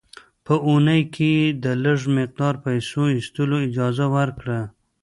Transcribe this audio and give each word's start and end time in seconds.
په 0.45 0.53
اونۍ 0.67 1.01
کې 1.13 1.29
یې 1.39 1.47
د 1.63 1.65
لږ 1.83 1.99
مقدار 2.17 2.53
پیسو 2.65 3.01
ایستلو 3.15 3.57
اجازه 3.67 4.05
ورکړه. 4.15 4.59